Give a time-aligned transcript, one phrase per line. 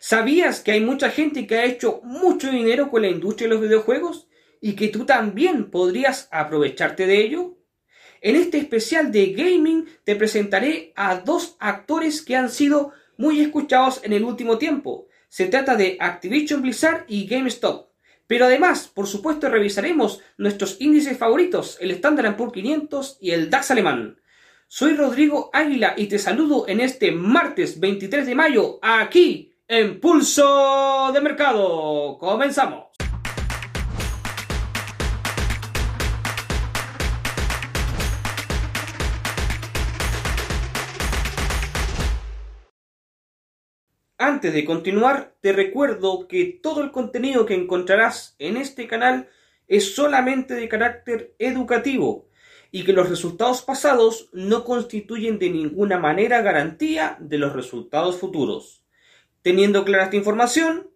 [0.00, 3.62] ¿Sabías que hay mucha gente que ha hecho mucho dinero con la industria de los
[3.62, 4.28] videojuegos
[4.60, 7.56] y que tú también podrías aprovecharte de ello?
[8.20, 14.00] En este especial de gaming te presentaré a dos actores que han sido muy escuchados
[14.04, 15.08] en el último tiempo.
[15.28, 17.88] Se trata de Activision Blizzard y GameStop.
[18.26, 23.70] Pero además, por supuesto, revisaremos nuestros índices favoritos, el Standard Poor's 500 y el DAX
[23.70, 24.20] alemán.
[24.68, 31.10] Soy Rodrigo Águila y te saludo en este martes 23 de mayo aquí en Pulso
[31.12, 32.16] de Mercado.
[32.18, 32.86] Comenzamos.
[44.16, 49.28] Antes de continuar, te recuerdo que todo el contenido que encontrarás en este canal
[49.66, 52.26] es solamente de carácter educativo
[52.70, 58.87] y que los resultados pasados no constituyen de ninguna manera garantía de los resultados futuros.
[59.42, 60.90] Teniendo clara esta información,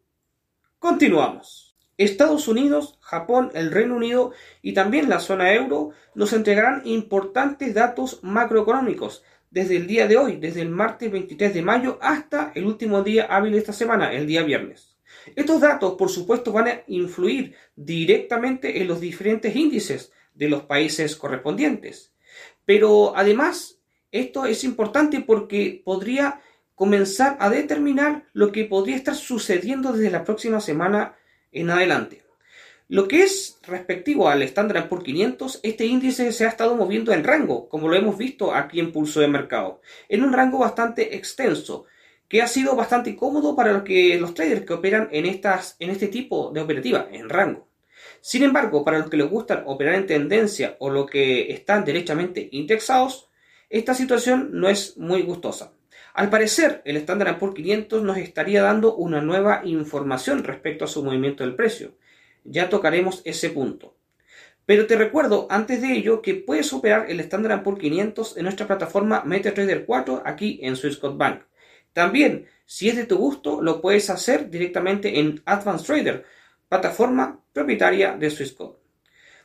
[0.78, 1.76] continuamos.
[1.96, 8.18] Estados Unidos, Japón, el Reino Unido y también la zona euro nos entregarán importantes datos
[8.22, 13.02] macroeconómicos desde el día de hoy, desde el martes 23 de mayo hasta el último
[13.02, 14.96] día hábil de esta semana, el día viernes.
[15.36, 21.14] Estos datos, por supuesto, van a influir directamente en los diferentes índices de los países
[21.14, 22.12] correspondientes.
[22.64, 23.78] Pero además,
[24.10, 26.40] esto es importante porque podría
[26.74, 31.16] comenzar a determinar lo que podría estar sucediendo desde la próxima semana
[31.52, 32.22] en adelante.
[32.88, 37.24] Lo que es respectivo al Standard por 500, este índice se ha estado moviendo en
[37.24, 41.86] rango, como lo hemos visto aquí en Pulso de Mercado, en un rango bastante extenso,
[42.28, 45.90] que ha sido bastante cómodo para los, que, los traders que operan en, estas, en
[45.90, 47.68] este tipo de operativa, en rango.
[48.20, 52.48] Sin embargo, para los que les gustan operar en tendencia o los que están derechamente
[52.52, 53.28] indexados,
[53.70, 55.72] esta situación no es muy gustosa.
[56.14, 61.02] Al parecer, el Standard Poor's 500 nos estaría dando una nueva información respecto a su
[61.02, 61.94] movimiento del precio.
[62.44, 63.96] Ya tocaremos ese punto.
[64.66, 68.66] Pero te recuerdo antes de ello que puedes operar el Standard Poor's 500 en nuestra
[68.66, 71.42] plataforma MetaTrader 4 aquí en Swissquote Bank.
[71.94, 76.24] También, si es de tu gusto, lo puedes hacer directamente en Advanced Trader,
[76.68, 78.78] plataforma propietaria de Swissquote.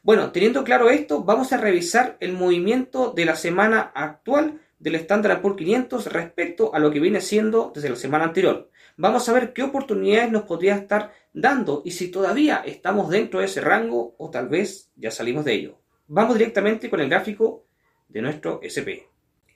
[0.03, 5.41] Bueno, teniendo claro esto, vamos a revisar el movimiento de la semana actual del Standard
[5.41, 8.69] Poor's 500 respecto a lo que viene siendo desde la semana anterior.
[8.95, 13.45] Vamos a ver qué oportunidades nos podría estar dando y si todavía estamos dentro de
[13.45, 15.79] ese rango o tal vez ya salimos de ello.
[16.07, 17.65] Vamos directamente con el gráfico
[18.07, 19.05] de nuestro SP.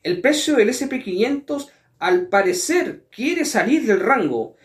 [0.04, 4.56] El precio del SP500 al parecer quiere salir del rango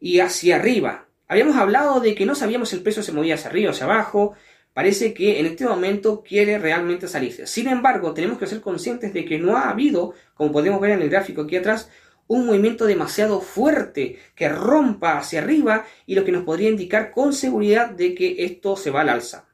[0.00, 1.08] y hacia arriba.
[1.28, 4.34] Habíamos hablado de que no sabíamos el precio se movía hacia arriba o hacia abajo.
[4.76, 7.46] Parece que en este momento quiere realmente salirse.
[7.46, 11.00] Sin embargo, tenemos que ser conscientes de que no ha habido, como podemos ver en
[11.00, 11.88] el gráfico aquí atrás,
[12.26, 17.32] un movimiento demasiado fuerte que rompa hacia arriba y lo que nos podría indicar con
[17.32, 19.48] seguridad de que esto se va al alza.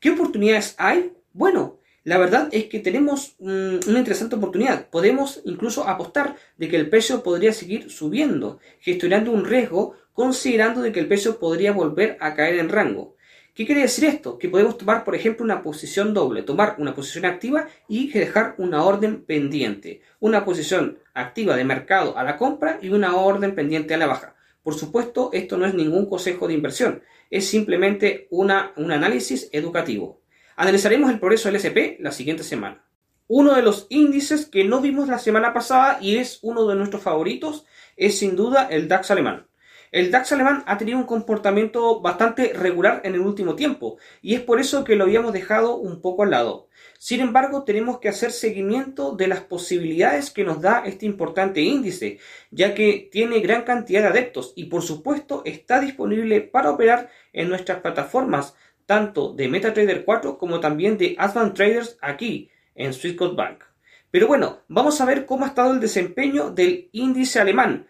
[0.00, 1.14] ¿Qué oportunidades hay?
[1.32, 4.90] Bueno, la verdad es que tenemos una interesante oportunidad.
[4.90, 10.92] Podemos incluso apostar de que el precio podría seguir subiendo, gestionando un riesgo considerando de
[10.92, 13.16] que el precio podría volver a caer en rango.
[13.58, 14.38] ¿Qué quiere decir esto?
[14.38, 18.84] Que podemos tomar, por ejemplo, una posición doble, tomar una posición activa y dejar una
[18.84, 20.00] orden pendiente.
[20.20, 24.36] Una posición activa de mercado a la compra y una orden pendiente a la baja.
[24.62, 30.20] Por supuesto, esto no es ningún consejo de inversión, es simplemente una, un análisis educativo.
[30.54, 32.84] Analizaremos el progreso del SP la siguiente semana.
[33.26, 37.02] Uno de los índices que no vimos la semana pasada y es uno de nuestros
[37.02, 39.48] favoritos es sin duda el DAX alemán.
[39.90, 44.40] El DAX alemán ha tenido un comportamiento bastante regular en el último tiempo y es
[44.42, 46.68] por eso que lo habíamos dejado un poco al lado.
[46.98, 52.18] Sin embargo, tenemos que hacer seguimiento de las posibilidades que nos da este importante índice,
[52.50, 57.48] ya que tiene gran cantidad de adeptos y por supuesto está disponible para operar en
[57.48, 63.64] nuestras plataformas, tanto de MetaTrader 4 como también de Advanced Traders aquí en Swissquote Bank.
[64.10, 67.86] Pero bueno, vamos a ver cómo ha estado el desempeño del índice alemán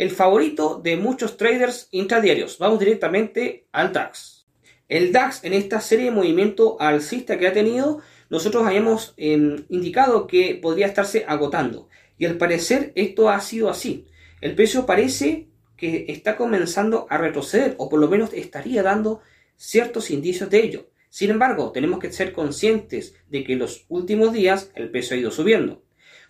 [0.00, 2.56] el favorito de muchos traders intradiarios.
[2.56, 4.46] Vamos directamente al DAX.
[4.88, 8.00] El DAX en esta serie de movimiento alcista que ha tenido,
[8.30, 11.90] nosotros habíamos em, indicado que podría estarse agotando.
[12.16, 14.06] Y al parecer esto ha sido así.
[14.40, 19.20] El precio parece que está comenzando a retroceder o por lo menos estaría dando
[19.56, 20.88] ciertos indicios de ello.
[21.10, 25.18] Sin embargo, tenemos que ser conscientes de que en los últimos días el peso ha
[25.18, 25.82] ido subiendo,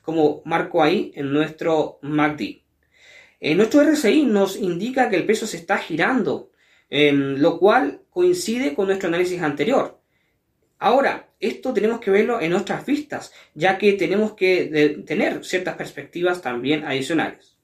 [0.03, 2.63] como marco ahí en nuestro MACD.
[3.41, 6.51] Nuestro RSI nos indica que el peso se está girando,
[6.91, 9.99] lo cual coincide con nuestro análisis anterior.
[10.79, 16.43] Ahora, esto tenemos que verlo en nuestras vistas, ya que tenemos que tener ciertas perspectivas
[16.43, 17.57] también adicionales.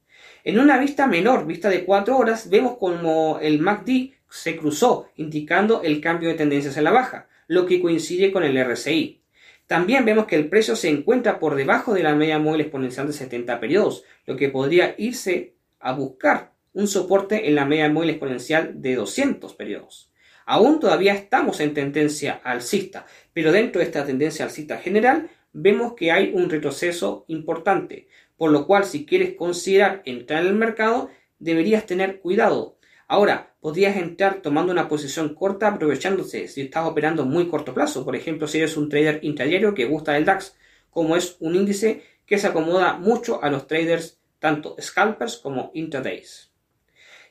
[0.44, 5.82] En una vista menor, vista de 4 horas, vemos como el MACD se cruzó, indicando
[5.82, 9.20] el cambio de tendencias en la baja, lo que coincide con el RSI.
[9.66, 13.12] También vemos que el precio se encuentra por debajo de la media móvil exponencial de
[13.12, 18.82] 70 periodos, lo que podría irse a buscar un soporte en la media móvil exponencial
[18.82, 20.10] de 200 periodos.
[20.44, 26.12] Aún todavía estamos en tendencia alcista, pero dentro de esta tendencia alcista general vemos que
[26.12, 31.86] hay un retroceso importante, por lo cual si quieres considerar entrar en el mercado deberías
[31.86, 32.78] tener cuidado.
[33.08, 38.16] Ahora, podrías entrar tomando una posición corta aprovechándose si estás operando muy corto plazo, por
[38.16, 40.56] ejemplo si eres un trader intradiario que gusta del DAX,
[40.90, 46.50] como es un índice que se acomoda mucho a los traders tanto scalpers como intradays.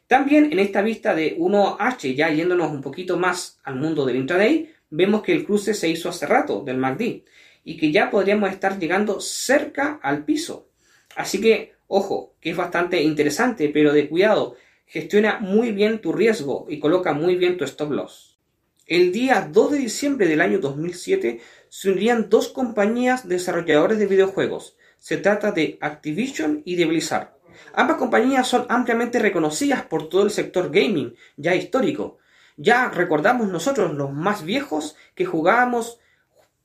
[0.08, 4.72] También en esta vista de 1H, ya yéndonos un poquito más al mundo del intraday,
[4.90, 7.24] vemos que el cruce se hizo hace rato del MACD
[7.64, 10.70] y que ya podríamos estar llegando cerca al piso.
[11.16, 14.56] Así que, ojo, que es bastante interesante, pero de cuidado,
[14.86, 18.38] gestiona muy bien tu riesgo y coloca muy bien tu stop loss.
[18.86, 24.78] El día 2 de diciembre del año 2007 se unirían dos compañías desarrolladores de videojuegos.
[25.06, 27.38] Se trata de Activision y de Blizzard.
[27.76, 32.18] Ambas compañías son ampliamente reconocidas por todo el sector gaming, ya histórico.
[32.58, 36.00] Ya recordamos nosotros los más viejos que jugábamos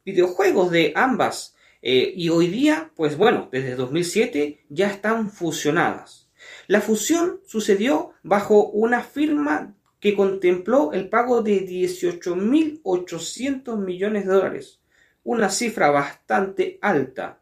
[0.07, 1.55] videojuegos de ambas.
[1.83, 6.31] Eh, y hoy día, pues bueno, desde 2007 ya están fusionadas.
[6.67, 14.81] La fusión sucedió bajo una firma que contempló el pago de 18.800 millones de dólares,
[15.25, 17.40] una cifra bastante alta.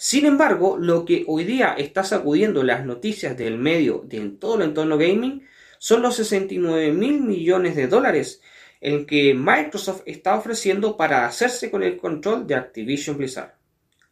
[0.00, 4.62] Sin embargo, lo que hoy día está sacudiendo las noticias del medio de todo el
[4.62, 5.44] entorno gaming
[5.80, 8.40] son los 69 mil millones de dólares
[8.80, 13.54] en que Microsoft está ofreciendo para hacerse con el control de Activision Blizzard.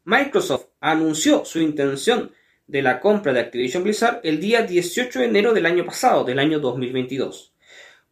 [0.05, 2.33] Microsoft anunció su intención
[2.67, 6.41] de la compra de Activision Blizzard el día 18 de enero del año pasado, del
[6.41, 7.53] año 2022.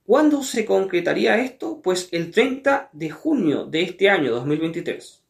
[0.07, 1.81] ¿Cuándo se concretaría esto?
[1.83, 5.24] Pues el 30 de junio de este año 2023.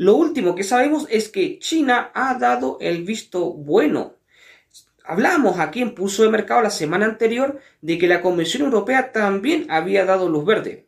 [0.00, 4.14] Lo último que sabemos es que China ha dado el visto bueno.
[5.04, 9.66] Hablamos aquí en Pulso de Mercado la semana anterior de que la Convención Europea también
[9.68, 10.86] había dado luz verde.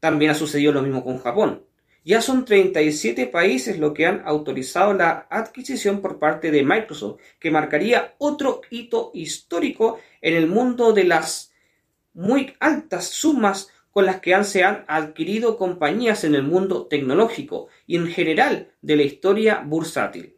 [0.00, 1.66] También ha sucedido lo mismo con Japón.
[2.06, 7.50] Ya son 37 países los que han autorizado la adquisición por parte de Microsoft, que
[7.50, 11.52] marcaría otro hito histórico en el mundo de las
[12.14, 17.96] muy altas sumas con las que se han adquirido compañías en el mundo tecnológico y
[17.96, 20.36] en general de la historia bursátil.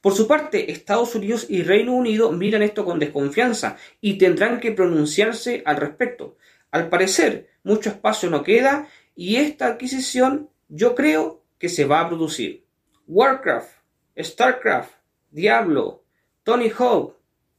[0.00, 4.72] Por su parte, Estados Unidos y Reino Unido miran esto con desconfianza y tendrán que
[4.72, 6.36] pronunciarse al respecto.
[6.70, 12.08] Al parecer, mucho espacio no queda y esta adquisición yo creo que se va a
[12.08, 12.64] producir.
[13.06, 13.70] Warcraft,
[14.16, 14.92] Starcraft,
[15.30, 16.04] Diablo,
[16.42, 17.16] Tony Hawk,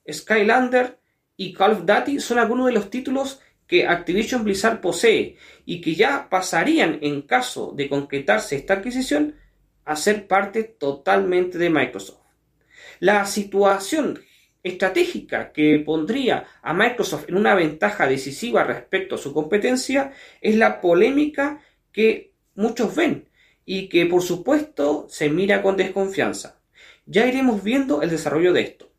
[0.09, 0.97] Skylander
[1.37, 3.41] y Call of Duty son algunos de los títulos
[3.71, 9.37] que Activision Blizzard posee y que ya pasarían en caso de concretarse esta adquisición
[9.85, 12.19] a ser parte totalmente de Microsoft.
[12.99, 14.19] La situación
[14.61, 20.81] estratégica que pondría a Microsoft en una ventaja decisiva respecto a su competencia es la
[20.81, 21.61] polémica
[21.93, 23.29] que muchos ven
[23.63, 26.59] y que por supuesto se mira con desconfianza.
[27.05, 28.91] Ya iremos viendo el desarrollo de esto.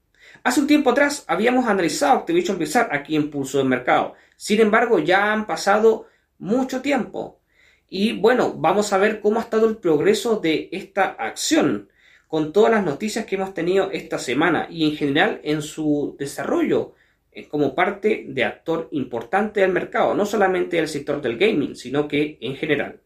[0.44, 4.14] Hace un tiempo atrás habíamos analizado Activision Blizzard aquí en Pulso de Mercado.
[4.42, 6.08] Sin embargo, ya han pasado
[6.40, 7.38] mucho tiempo.
[7.88, 11.90] Y bueno, vamos a ver cómo ha estado el progreso de esta acción
[12.26, 16.96] con todas las noticias que hemos tenido esta semana y en general en su desarrollo
[17.30, 22.08] eh, como parte de actor importante del mercado, no solamente del sector del gaming, sino
[22.08, 23.00] que en general.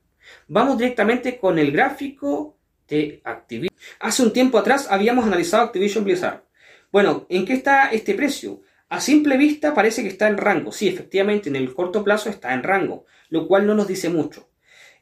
[0.48, 2.56] Vamos directamente con el gráfico
[2.88, 3.76] de Activision.
[4.00, 6.44] Hace un tiempo atrás habíamos analizado Activision Blizzard.
[6.90, 8.62] Bueno, ¿en qué está este precio?
[8.88, 10.70] A simple vista parece que está en rango.
[10.70, 14.48] Sí, efectivamente, en el corto plazo está en rango, lo cual no nos dice mucho.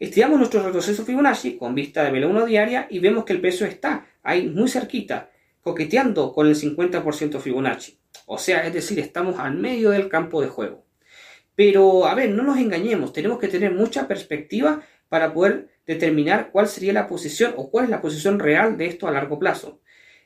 [0.00, 3.66] Estudiamos nuestro retroceso Fibonacci con vista de vela 1 diaria y vemos que el precio
[3.66, 7.98] está ahí muy cerquita, coqueteando con el 50% Fibonacci.
[8.24, 10.86] O sea, es decir, estamos al medio del campo de juego.
[11.54, 16.68] Pero, a ver, no nos engañemos, tenemos que tener mucha perspectiva para poder determinar cuál
[16.68, 19.80] sería la posición o cuál es la posición real de esto a largo plazo.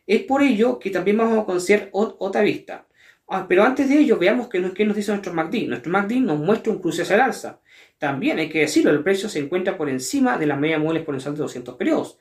[0.07, 2.88] Es por ello que también vamos a considerar otra vista.
[3.31, 5.69] Ah, pero antes de ello, veamos qué qué nos dice nuestro MACD.
[5.69, 7.61] Nuestro MACD nos muestra un cruce hacia el alza.
[7.99, 11.35] También hay que decirlo, el precio se encuentra por encima de la media móvil exponencial
[11.35, 12.19] de 200 periodos.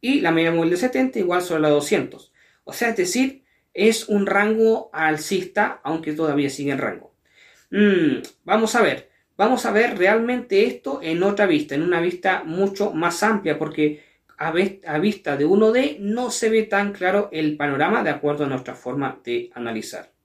[0.00, 2.32] Y la media móvil de 70 igual sobre la de 200.
[2.64, 3.44] O sea, es decir,
[3.74, 7.14] es un rango alcista, aunque todavía sigue en rango.
[7.70, 9.10] Mm, vamos a ver.
[9.36, 14.02] Vamos a ver realmente esto en otra vista, en una vista mucho más amplia, porque
[14.38, 18.74] a vista de 1D no se ve tan claro el panorama de acuerdo a nuestra
[18.74, 20.15] forma de analizar.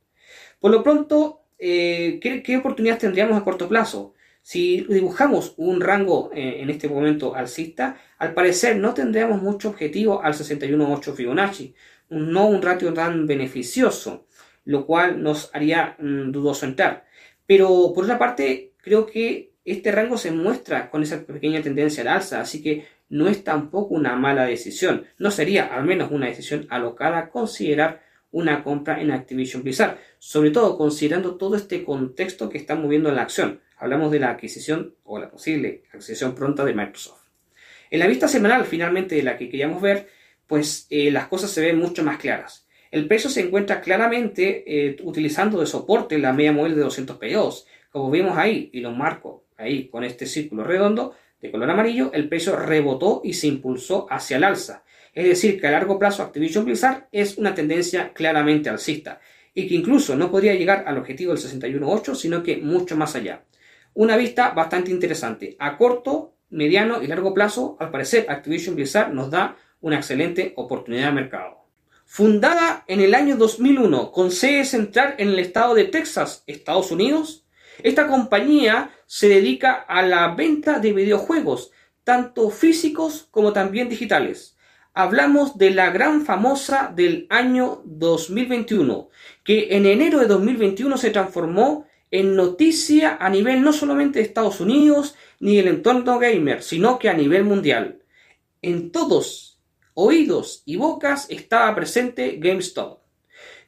[0.61, 4.13] Por lo pronto, eh, ¿qué, oportunidades tendríamos a corto plazo?
[4.43, 10.21] Si dibujamos un rango eh, en este momento alcista, al parecer no tendríamos mucho objetivo
[10.23, 11.73] al 61.8 Fibonacci,
[12.09, 14.27] no un ratio tan beneficioso,
[14.65, 17.05] lo cual nos haría mm, dudoso entrar.
[17.47, 22.09] Pero por otra parte, creo que este rango se muestra con esa pequeña tendencia al
[22.09, 25.05] alza, así que no es tampoco una mala decisión.
[25.17, 30.77] No sería al menos una decisión alocada considerar una compra en Activision Blizzard, sobre todo
[30.77, 33.59] considerando todo este contexto que está moviendo en la acción.
[33.75, 37.23] Hablamos de la adquisición o la posible adquisición pronta de Microsoft.
[37.89, 40.09] En la vista semanal, finalmente, de la que queríamos ver,
[40.45, 42.67] pues eh, las cosas se ven mucho más claras.
[42.91, 47.55] El precio se encuentra claramente eh, utilizando de soporte la media móvil de 200 PO.
[47.89, 52.29] Como vemos ahí, y lo marco ahí con este círculo redondo, de color amarillo, el
[52.29, 54.83] precio rebotó y se impulsó hacia el alza.
[55.15, 59.19] Es decir, que a largo plazo Activision Blizzard es una tendencia claramente alcista
[59.53, 63.43] y que incluso no podría llegar al objetivo del 61.8, sino que mucho más allá.
[63.93, 65.55] Una vista bastante interesante.
[65.59, 71.07] A corto, mediano y largo plazo, al parecer Activision Blizzard nos da una excelente oportunidad
[71.07, 71.65] de mercado.
[72.05, 77.45] Fundada en el año 2001 con sede central en el estado de Texas, Estados Unidos,
[77.83, 81.71] esta compañía se dedica a la venta de videojuegos,
[82.03, 84.57] tanto físicos como también digitales.
[84.93, 89.09] Hablamos de la gran famosa del año 2021,
[89.45, 94.59] que en enero de 2021 se transformó en noticia a nivel no solamente de Estados
[94.59, 98.01] Unidos ni del entorno gamer, sino que a nivel mundial.
[98.61, 99.61] En todos
[99.93, 102.99] oídos y bocas estaba presente GameStop.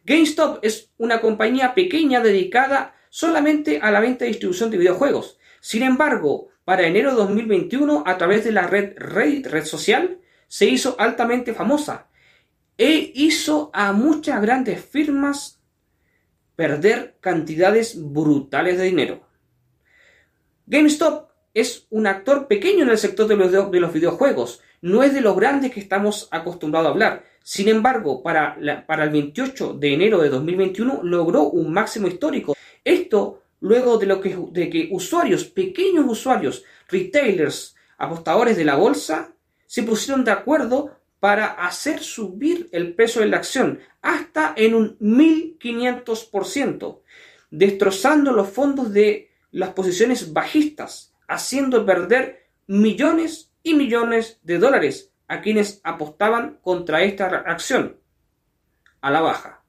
[0.04, 5.38] GameStop es una compañía pequeña dedicada solamente a la venta y distribución de videojuegos.
[5.62, 10.20] Sin embargo, para enero de 2021, a través de la red Reddit, red social,
[10.54, 12.06] se hizo altamente famosa
[12.78, 15.60] e hizo a muchas grandes firmas
[16.56, 19.28] perder cantidades brutales de dinero.
[20.68, 25.16] GameStop es un actor pequeño en el sector de los, de los videojuegos, no es
[25.16, 27.24] de los grandes que estamos acostumbrados a hablar.
[27.42, 28.56] Sin embargo, para,
[28.86, 34.22] para el 28 de enero de 2021 logró un máximo histórico esto luego de, lo
[34.22, 39.33] que, de que usuarios, pequeños usuarios, retailers, apostadores de la bolsa,
[39.74, 45.00] se pusieron de acuerdo para hacer subir el precio de la acción hasta en un
[45.00, 47.02] 1500%,
[47.50, 55.42] destrozando los fondos de las posiciones bajistas, haciendo perder millones y millones de dólares a
[55.42, 57.98] quienes apostaban contra esta acción
[59.02, 59.64] a la baja.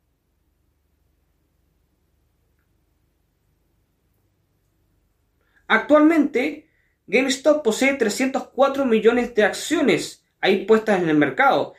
[5.67, 6.64] Actualmente,
[7.07, 11.75] GameStop posee 304 millones de acciones ahí puestas en el mercado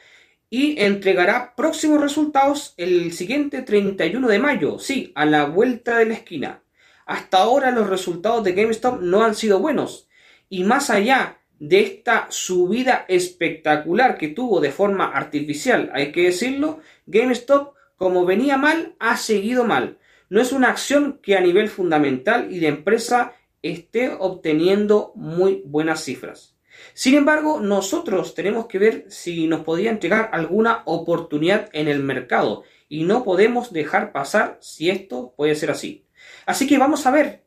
[0.50, 6.13] y entregará próximos resultados el siguiente 31 de mayo, sí, a la vuelta de la
[6.13, 6.63] esquina.
[7.08, 10.08] Hasta ahora los resultados de GameStop no han sido buenos
[10.48, 16.79] y más allá de esta subida espectacular que tuvo de forma artificial, hay que decirlo,
[17.08, 19.98] GameStop como venía mal ha seguido mal.
[20.29, 23.34] No es una acción que a nivel fundamental y de empresa
[23.72, 26.56] esté obteniendo muy buenas cifras.
[26.94, 32.64] Sin embargo, nosotros tenemos que ver si nos podría entregar alguna oportunidad en el mercado
[32.90, 36.06] y no podemos dejar pasar si esto puede ser así.
[36.46, 37.46] Así que vamos a ver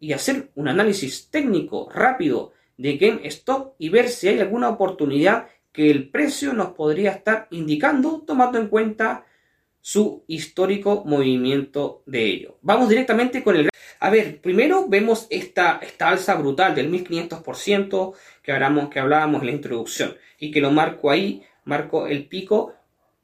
[0.00, 5.90] y hacer un análisis técnico rápido de GameStop y ver si hay alguna oportunidad que
[5.90, 9.26] el precio nos podría estar indicando tomando en cuenta
[9.88, 12.58] su histórico movimiento de ello.
[12.60, 18.52] Vamos directamente con el a ver, primero vemos esta, esta alza brutal del 1500% que,
[18.52, 22.74] hablamos, que hablábamos en la introducción y que lo marco ahí, marco el pico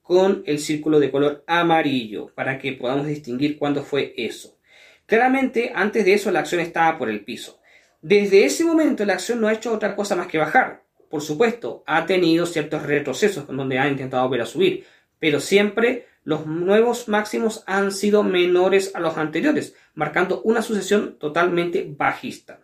[0.00, 4.56] con el círculo de color amarillo para que podamos distinguir cuándo fue eso.
[5.04, 7.60] Claramente, antes de eso la acción estaba por el piso.
[8.00, 10.82] Desde ese momento la acción no ha hecho otra cosa más que bajar.
[11.10, 14.86] Por supuesto, ha tenido ciertos retrocesos donde ha intentado volver a subir,
[15.18, 21.86] pero siempre los nuevos máximos han sido menores a los anteriores, marcando una sucesión totalmente
[21.96, 22.60] bajista.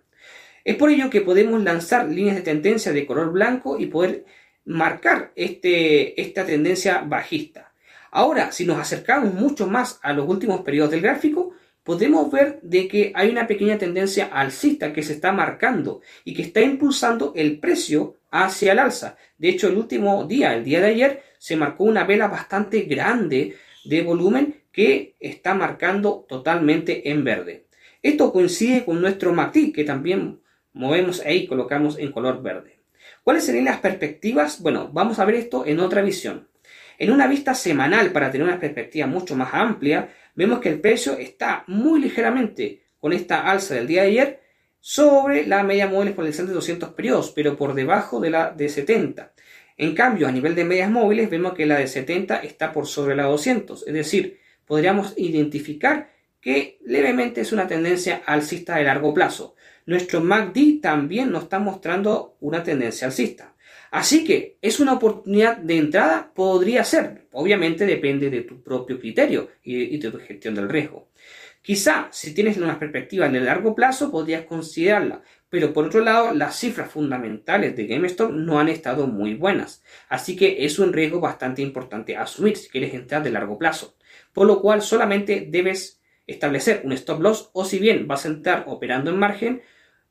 [0.65, 4.25] Es por ello que podemos lanzar líneas de tendencia de color blanco y poder
[4.65, 7.73] marcar este, esta tendencia bajista.
[8.11, 11.53] Ahora, si nos acercamos mucho más a los últimos periodos del gráfico,
[11.83, 16.43] podemos ver de que hay una pequeña tendencia alcista que se está marcando y que
[16.43, 19.17] está impulsando el precio hacia el alza.
[19.39, 23.57] De hecho, el último día, el día de ayer, se marcó una vela bastante grande
[23.87, 27.65] de volumen que está marcando totalmente en verde.
[28.03, 30.43] Esto coincide con nuestro MACD que también
[30.75, 32.81] movemos ahí y colocamos en color verde.
[33.25, 34.61] ¿Cuáles serían las perspectivas?
[34.61, 36.47] Bueno, vamos a ver esto en otra visión.
[36.99, 41.17] En una vista semanal, para tener una perspectiva mucho más amplia, vemos que el precio
[41.17, 44.41] está muy ligeramente con esta alza del día de ayer
[44.79, 49.33] sobre la media móvil exponencial de 200 periodos, pero por debajo de la de 70.
[49.81, 53.17] En cambio, a nivel de medias móviles, vemos que la de 70 está por sobre
[53.17, 59.15] la de 200, es decir, podríamos identificar que levemente es una tendencia alcista de largo
[59.15, 59.55] plazo.
[59.87, 63.55] Nuestro MACD también nos está mostrando una tendencia alcista.
[63.91, 67.27] Así que es una oportunidad de entrada, podría ser.
[67.33, 71.09] Obviamente depende de tu propio criterio y de tu gestión del riesgo.
[71.63, 76.59] Quizá si tienes una perspectiva de largo plazo podrías considerarla, pero por otro lado las
[76.59, 81.61] cifras fundamentales de GameStop no han estado muy buenas, así que es un riesgo bastante
[81.61, 83.95] importante asumir si quieres entrar de largo plazo,
[84.33, 88.65] por lo cual solamente debes establecer un stop loss o si bien vas a entrar
[88.67, 89.63] operando en margen,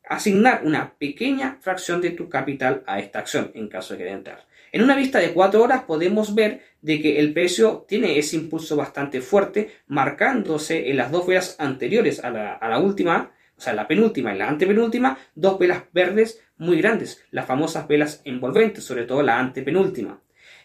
[0.03, 4.47] asignar una pequeña fracción de tu capital a esta acción en caso de querer entrar.
[4.71, 8.75] En una vista de 4 horas podemos ver de que el precio tiene ese impulso
[8.75, 14.33] bastante fuerte, marcándose en las dos velas anteriores a la, última, o sea, la penúltima
[14.33, 19.39] y la antepenúltima, dos velas verdes muy grandes, las famosas velas envolventes, sobre todo la
[19.39, 20.21] antepenúltima.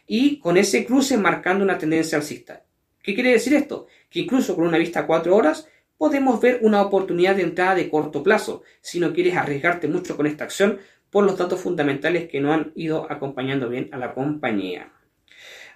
[0.06, 2.64] Y con ese cruce marcando una tendencia alcista.
[3.02, 3.86] ¿Qué quiere decir esto?
[4.10, 7.88] Que incluso con una vista a 4 horas podemos ver una oportunidad de entrada de
[7.88, 8.62] corto plazo.
[8.80, 10.78] Si no quieres arriesgarte mucho con esta acción,
[11.14, 14.90] por los datos fundamentales que no han ido acompañando bien a la compañía.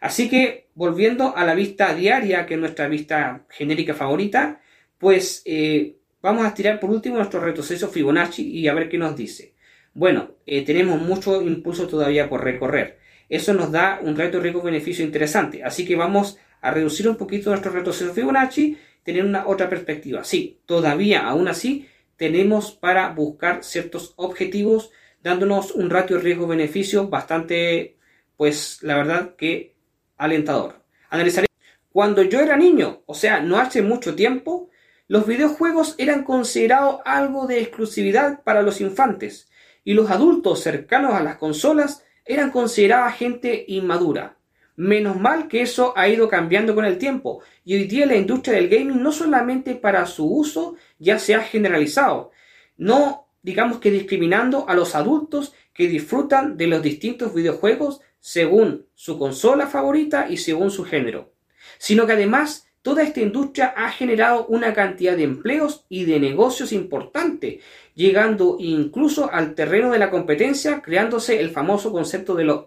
[0.01, 4.61] Así que, volviendo a la vista diaria, que es nuestra vista genérica favorita,
[4.99, 9.15] pues eh, vamos a tirar por último nuestro retroceso Fibonacci y a ver qué nos
[9.15, 9.55] dice.
[9.95, 12.99] Bueno, eh, tenemos mucho impulso todavía por recorrer.
[13.29, 15.63] Eso nos da un reto riesgo-beneficio interesante.
[15.63, 20.25] Así que vamos a reducir un poquito nuestro retroceso Fibonacci, tener una otra perspectiva.
[20.25, 24.91] Sí, todavía, aún así, tenemos para buscar ciertos objetivos
[25.23, 27.97] dándonos un ratio riesgo-beneficio bastante,
[28.37, 29.75] pues la verdad que
[30.17, 30.85] alentador.
[31.11, 31.47] Analizaré.
[31.91, 34.71] Cuando yo era niño, o sea, no hace mucho tiempo,
[35.09, 39.49] los videojuegos eran considerados algo de exclusividad para los infantes
[39.85, 44.37] y los adultos cercanos a las consolas eran considerados gente inmadura.
[44.77, 48.57] Menos mal que eso ha ido cambiando con el tiempo y hoy día la industria
[48.57, 52.31] del gaming no solamente para su uso ya se ha generalizado,
[52.77, 59.19] no digamos que discriminando a los adultos que disfrutan de los distintos videojuegos según su
[59.19, 61.33] consola favorita y según su género,
[61.79, 66.73] sino que además toda esta industria ha generado una cantidad de empleos y de negocios
[66.73, 67.61] importante,
[67.95, 72.65] llegando incluso al terreno de la competencia, creándose el famoso concepto de los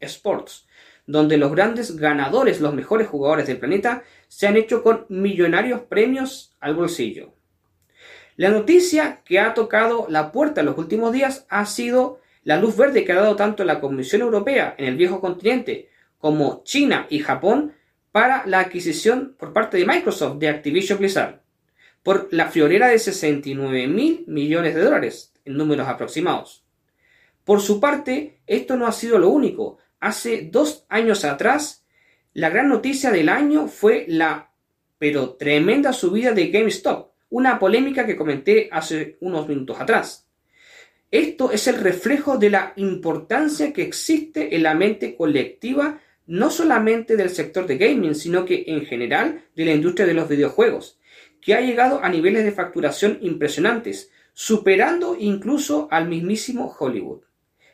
[0.00, 0.66] eSports,
[1.06, 6.54] donde los grandes ganadores, los mejores jugadores del planeta, se han hecho con millonarios premios
[6.60, 7.34] al bolsillo.
[8.36, 12.76] La noticia que ha tocado la puerta en los últimos días ha sido la luz
[12.76, 17.20] verde que ha dado tanto la Comisión Europea en el viejo continente como China y
[17.20, 17.74] Japón
[18.10, 21.42] para la adquisición por parte de Microsoft de Activision Blizzard
[22.02, 26.64] por la friolera de 69 mil millones de dólares en números aproximados.
[27.44, 29.78] Por su parte, esto no ha sido lo único.
[30.00, 31.84] Hace dos años atrás,
[32.32, 34.50] la gran noticia del año fue la
[34.98, 40.28] pero tremenda subida de GameStop, una polémica que comenté hace unos minutos atrás.
[41.10, 47.16] Esto es el reflejo de la importancia que existe en la mente colectiva no solamente
[47.16, 51.00] del sector de gaming, sino que en general de la industria de los videojuegos,
[51.40, 57.22] que ha llegado a niveles de facturación impresionantes, superando incluso al mismísimo Hollywood.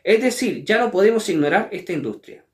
[0.02, 2.46] Es decir, ya no podemos ignorar esta industria.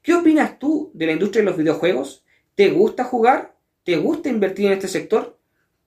[0.00, 2.24] ¿Qué opinas tú de la industria de los videojuegos?
[2.54, 3.54] ¿Te gusta jugar?
[3.84, 5.39] ¿Te gusta invertir en este sector?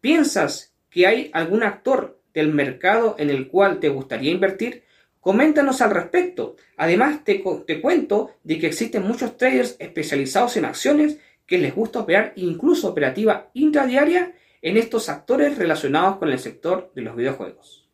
[0.04, 4.84] ¿Piensas que hay algún actor del mercado en el cual te gustaría invertir?
[5.22, 6.58] Coméntanos al respecto.
[6.76, 12.34] Además, te, cuento de que existen muchos traders especializados en acciones que les gusta operar
[12.36, 17.90] incluso operativa intradiaria en estos actores relacionados con el sector de los videojuegos.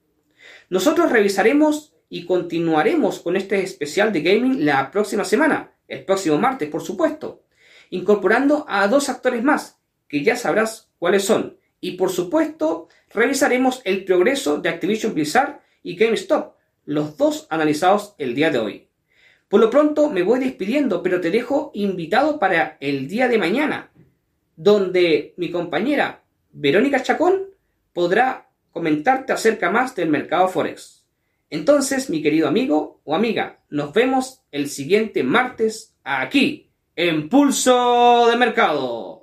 [0.71, 6.69] Nosotros revisaremos y continuaremos con este especial de gaming la próxima semana, el próximo martes,
[6.69, 7.43] por supuesto,
[7.91, 11.58] incorporando a dos actores más, que ya sabrás cuáles son.
[11.81, 18.35] Y por supuesto, revisaremos el progreso de Activision Blizzard y GameStop, los dos analizados el
[18.35, 18.87] día de hoy.
[19.47, 23.91] Por lo pronto me voy despidiendo, pero te dejo invitado para el día de mañana,
[24.55, 27.49] donde mi compañera Verónica Chacón
[27.93, 31.05] podrá comentarte acerca más del mercado Forex.
[31.49, 38.35] Entonces, mi querido amigo o amiga, nos vemos el siguiente martes aquí, en Pulso de
[38.35, 39.18] Mercado.